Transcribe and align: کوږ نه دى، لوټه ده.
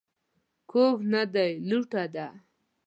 کوږ 0.71 0.95
نه 1.11 1.21
دى، 1.33 1.47
لوټه 1.69 2.03
ده. 2.13 2.27